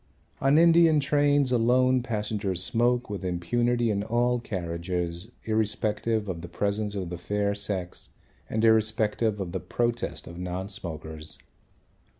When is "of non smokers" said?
10.25-11.37